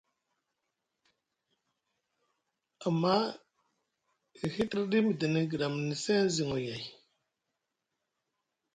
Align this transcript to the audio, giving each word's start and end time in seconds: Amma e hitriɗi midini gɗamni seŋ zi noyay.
Amma 2.87 3.13
e 4.43 4.45
hitriɗi 4.53 4.97
midini 5.05 5.39
gɗamni 5.51 5.95
seŋ 6.03 6.21
zi 6.33 6.43
noyay. 6.49 6.83